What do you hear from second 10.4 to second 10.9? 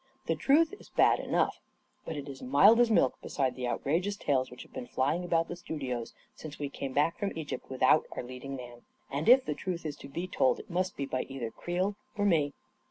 it